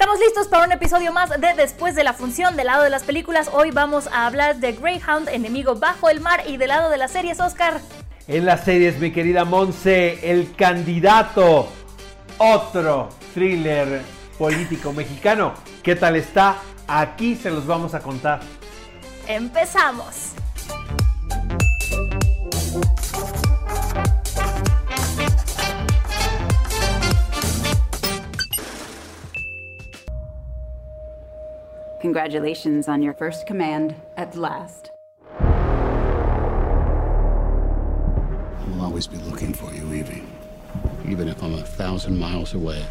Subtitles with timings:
[0.00, 2.54] Estamos listos para un episodio más de Después de la función.
[2.54, 6.44] Del lado de las películas, hoy vamos a hablar de Greyhound, Enemigo Bajo el Mar,
[6.46, 7.80] y del lado de las series, Oscar.
[8.28, 11.68] En las series, mi querida Monse, el candidato,
[12.38, 14.02] otro thriller
[14.38, 15.54] político mexicano.
[15.82, 16.58] ¿Qué tal está?
[16.86, 18.38] Aquí se los vamos a contar.
[19.26, 20.34] Empezamos.
[32.00, 34.92] Congratulations on your first command at last.
[38.70, 40.22] I'll always be looking for you, Evie.
[41.08, 42.84] Even if I'm a thousand miles away.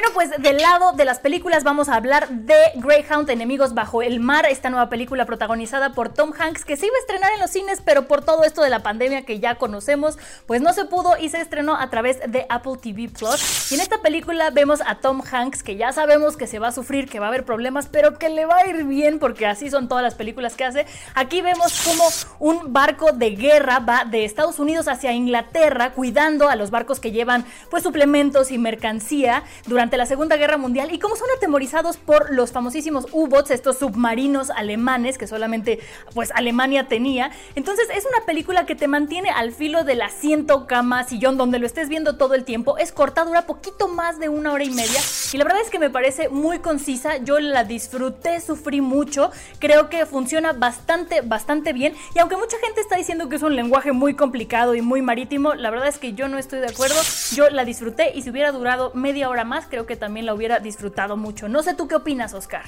[0.00, 4.18] Bueno, pues del lado de las películas vamos a hablar de Greyhound, Enemigos Bajo el
[4.18, 7.50] Mar, esta nueva película protagonizada por Tom Hanks que se iba a estrenar en los
[7.50, 11.18] cines, pero por todo esto de la pandemia que ya conocemos, pues no se pudo
[11.18, 13.70] y se estrenó a través de Apple TV Plus.
[13.70, 16.72] Y en esta película vemos a Tom Hanks que ya sabemos que se va a
[16.72, 19.68] sufrir, que va a haber problemas, pero que le va a ir bien porque así
[19.68, 20.86] son todas las películas que hace.
[21.14, 22.04] Aquí vemos como
[22.38, 27.12] un barco de guerra va de Estados Unidos hacia Inglaterra cuidando a los barcos que
[27.12, 32.32] llevan pues suplementos y mercancía durante la Segunda Guerra Mundial y cómo son atemorizados por
[32.32, 35.80] los famosísimos U-boats, estos submarinos alemanes que solamente
[36.14, 37.30] pues Alemania tenía.
[37.54, 41.66] Entonces es una película que te mantiene al filo del asiento, cama, sillón, donde lo
[41.66, 42.78] estés viendo todo el tiempo.
[42.78, 45.00] Es corta, dura poquito más de una hora y media
[45.32, 47.18] y la verdad es que me parece muy concisa.
[47.18, 49.30] Yo la disfruté, sufrí mucho.
[49.58, 51.94] Creo que funciona bastante, bastante bien.
[52.14, 55.54] Y aunque mucha gente está diciendo que es un lenguaje muy complicado y muy marítimo,
[55.54, 56.96] la verdad es que yo no estoy de acuerdo.
[57.32, 60.58] Yo la disfruté y si hubiera durado media hora más, creo que también la hubiera
[60.58, 61.48] disfrutado mucho.
[61.48, 62.64] No sé tú qué opinas, Oscar.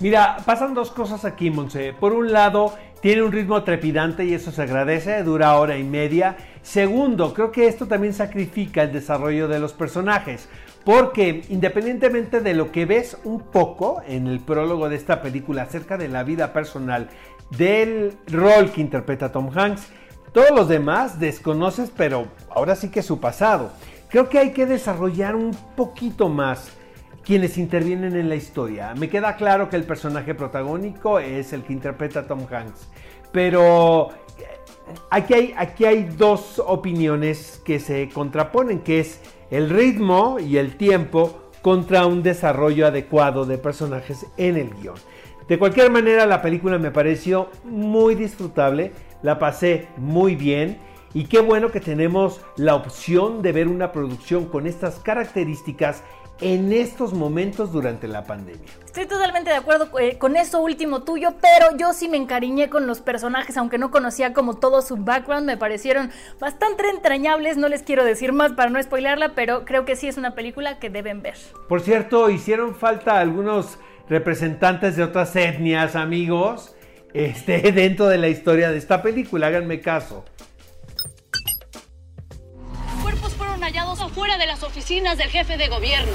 [0.00, 1.94] Mira, pasan dos cosas aquí, Monse.
[1.98, 6.36] Por un lado, tiene un ritmo trepidante y eso se agradece, dura hora y media.
[6.60, 10.48] Segundo, creo que esto también sacrifica el desarrollo de los personajes,
[10.84, 15.96] porque independientemente de lo que ves un poco en el prólogo de esta película acerca
[15.96, 17.08] de la vida personal,
[17.56, 19.86] del rol que interpreta Tom Hanks,
[20.32, 23.70] todos los demás desconoces, pero ahora sí que su pasado.
[24.08, 26.70] Creo que hay que desarrollar un poquito más
[27.24, 28.94] quienes intervienen en la historia.
[28.94, 32.88] Me queda claro que el personaje protagónico es el que interpreta a Tom Hanks,
[33.32, 34.44] pero eh,
[35.10, 40.76] aquí hay, aquí hay dos opiniones que se contraponen, que es el ritmo y el
[40.76, 44.94] tiempo contra un desarrollo adecuado de personajes en el guion.
[45.48, 48.92] De cualquier manera, la película me pareció muy disfrutable,
[49.22, 50.78] la pasé muy bien
[51.14, 56.02] y qué bueno que tenemos la opción de ver una producción con estas características
[56.40, 58.68] en estos momentos durante la pandemia.
[58.84, 62.86] Estoy totalmente de acuerdo eh, con eso último tuyo, pero yo sí me encariñé con
[62.86, 67.82] los personajes, aunque no conocía como todo su background, me parecieron bastante entrañables, no les
[67.82, 71.22] quiero decir más para no spoilearla, pero creo que sí es una película que deben
[71.22, 71.36] ver.
[71.68, 73.78] Por cierto, hicieron falta algunos
[74.08, 76.74] representantes de otras etnias, amigos,
[77.14, 80.24] este, dentro de la historia de esta película, háganme caso.
[84.66, 86.12] Oficinas del jefe de gobierno.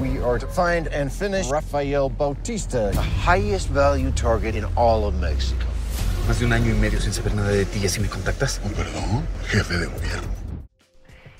[0.00, 5.14] We are to find and finish Rafael Bautista, the highest value target in all of
[5.14, 5.66] Mexico.
[6.26, 8.60] Más de un año y medio sin saber nada de ti, ¿y así me contactas?
[8.64, 10.28] Oh, perdón, jefe de gobierno.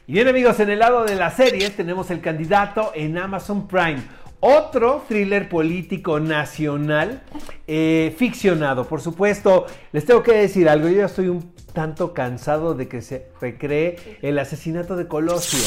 [0.06, 4.02] Y bien amigos, en el lado de las series tenemos el candidato en Amazon Prime.
[4.40, 7.22] Otro thriller político nacional,
[7.66, 8.86] eh, ficcionado.
[8.88, 13.02] Por supuesto, les tengo que decir algo, yo ya estoy un tanto cansado de que
[13.02, 15.60] se recree el asesinato de Colosio.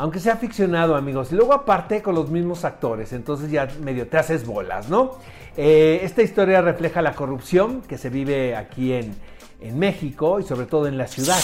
[0.00, 1.30] Aunque sea ficcionado, amigos.
[1.30, 5.18] Luego aparte con los mismos actores, entonces ya medio te haces bolas, ¿no?
[5.58, 9.14] Eh, esta historia refleja la corrupción que se vive aquí en,
[9.60, 11.38] en México y sobre todo en la ciudad.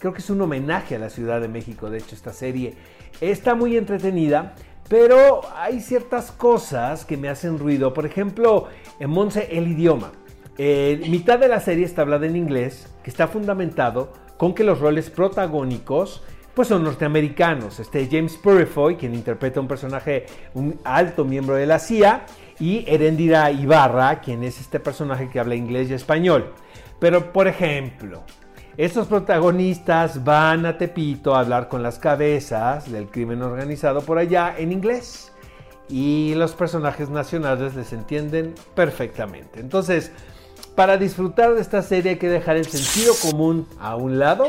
[0.00, 2.74] Creo que es un homenaje a la Ciudad de México, de hecho, esta serie.
[3.20, 4.56] Está muy entretenida,
[4.88, 7.94] pero hay ciertas cosas que me hacen ruido.
[7.94, 8.66] Por ejemplo,
[8.98, 10.10] en Monse, el idioma.
[10.58, 14.80] Eh, mitad de la serie está hablada en inglés, que está fundamentado con que los
[14.80, 17.80] roles protagónicos pues son norteamericanos.
[17.80, 22.26] Este James Purifoy, quien interpreta un personaje, un alto miembro de la CIA,
[22.60, 26.52] y Erendira Ibarra, quien es este personaje que habla inglés y español.
[26.98, 28.22] Pero, por ejemplo,
[28.78, 34.54] Estos protagonistas van a Tepito a hablar con las cabezas del crimen organizado por allá
[34.56, 35.30] en inglés.
[35.90, 39.60] Y los personajes nacionales les entienden perfectamente.
[39.60, 40.10] Entonces,
[40.74, 44.48] para disfrutar de esta serie hay que dejar el sentido común a un lado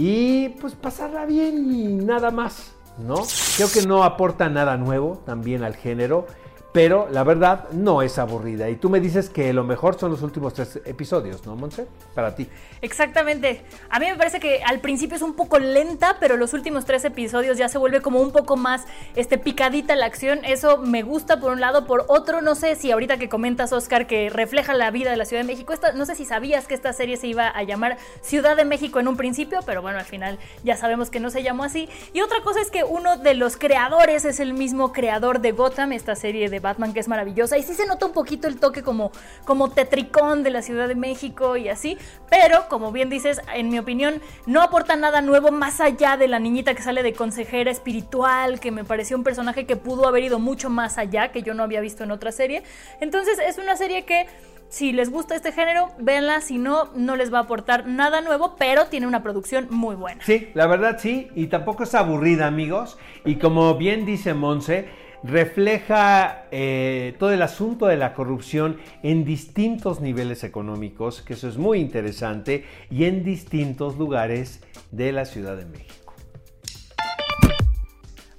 [0.00, 3.16] y pues pasarla bien y nada más, ¿no?
[3.56, 6.28] Creo que no aporta nada nuevo también al género
[6.72, 8.68] pero la verdad no es aburrida.
[8.68, 11.86] Y tú me dices que lo mejor son los últimos tres episodios, ¿no, Monse?
[12.14, 12.48] Para ti.
[12.82, 13.62] Exactamente.
[13.88, 17.04] A mí me parece que al principio es un poco lenta, pero los últimos tres
[17.04, 18.84] episodios ya se vuelve como un poco más
[19.16, 20.40] este, picadita la acción.
[20.44, 21.86] Eso me gusta por un lado.
[21.86, 25.24] Por otro, no sé si ahorita que comentas, Oscar, que refleja la vida de la
[25.24, 28.56] Ciudad de México, no sé si sabías que esta serie se iba a llamar Ciudad
[28.56, 31.64] de México en un principio, pero bueno, al final ya sabemos que no se llamó
[31.64, 31.88] así.
[32.12, 35.92] Y otra cosa es que uno de los creadores es el mismo creador de Gotham,
[35.92, 37.58] esta serie Batman que es maravillosa.
[37.58, 39.12] Y sí se nota un poquito el toque como,
[39.44, 41.98] como tetricón de la Ciudad de México y así.
[42.30, 46.38] Pero, como bien dices, en mi opinión, no aporta nada nuevo más allá de la
[46.38, 50.38] niñita que sale de consejera espiritual, que me pareció un personaje que pudo haber ido
[50.38, 52.62] mucho más allá, que yo no había visto en otra serie.
[53.00, 54.26] Entonces, es una serie que
[54.68, 58.54] si les gusta este género, véanla, si no, no les va a aportar nada nuevo,
[58.58, 60.22] pero tiene una producción muy buena.
[60.24, 62.98] Sí, la verdad sí, y tampoco es aburrida, amigos.
[63.24, 64.88] Y como bien dice Monse,
[65.22, 71.56] refleja eh, todo el asunto de la corrupción en distintos niveles económicos, que eso es
[71.56, 76.07] muy interesante, y en distintos lugares de la Ciudad de México.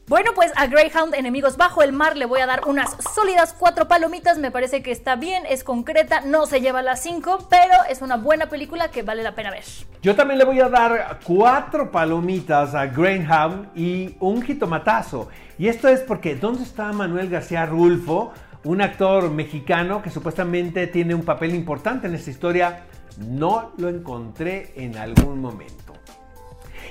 [0.10, 3.88] Bueno, pues a Greyhound, Enemigos Bajo el Mar, le voy a dar unas sólidas cuatro
[3.88, 4.40] palomitas.
[4.40, 8.18] Me parece que está bien, es concreta, no se lleva las cinco, pero es una
[8.18, 9.64] buena película que vale la pena ver.
[10.02, 15.30] Yo también le voy a dar cuatro palomitas a Greyhound y un jitomatazo.
[15.60, 18.34] Y esto es porque, ¿dónde está Manuel García Rulfo?
[18.64, 22.86] Un actor mexicano que supuestamente tiene un papel importante en esta historia.
[23.28, 25.79] No lo encontré en algún momento.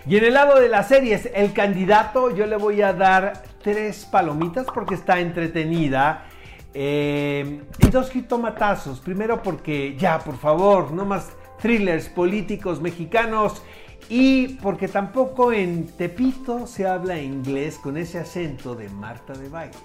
[0.08, 4.06] Y en el lado de las series, el candidato, yo le voy a dar tres
[4.06, 6.24] palomitas porque está entretenida.
[6.72, 9.00] Eh, y dos jitomatazos.
[9.00, 13.62] Primero porque ya, por favor, no más thrillers políticos mexicanos.
[14.08, 19.76] Y porque tampoco en Tepito se habla inglés con ese acento de Marta de baile.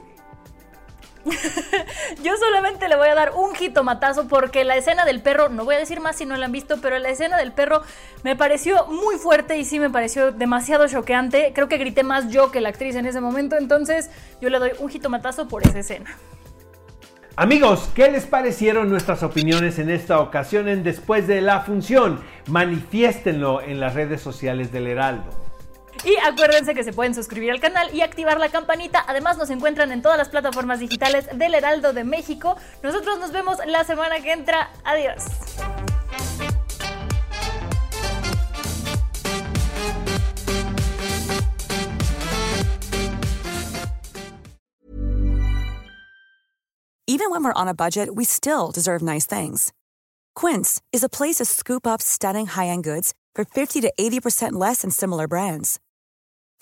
[2.24, 5.76] Yo solamente le voy a dar un jitomatazo porque la escena del perro, no voy
[5.76, 7.82] a decir más si no la han visto, pero la escena del perro
[8.24, 11.52] me pareció muy fuerte y sí me pareció demasiado choqueante.
[11.54, 14.10] Creo que grité más yo que la actriz en ese momento, entonces
[14.42, 16.18] yo le doy un jitomatazo por esa escena.
[17.36, 22.20] Amigos, ¿qué les parecieron nuestras opiniones en esta ocasión en Después de la Función?
[22.48, 25.43] Manifiéstenlo en las redes sociales del Heraldo.
[26.04, 29.04] Y acuérdense que se pueden suscribir al canal y activar la campanita.
[29.08, 32.58] Además nos encuentran en todas las plataformas digitales del Heraldo de México.
[32.82, 34.70] Nosotros nos vemos la semana que entra.
[34.84, 35.24] Adiós.
[47.06, 49.72] Even when we're on a budget, we still deserve nice things.
[50.36, 54.82] Quince is a place to scoop up stunning high-end goods for 50 to 80% less
[54.82, 55.80] than similar brands.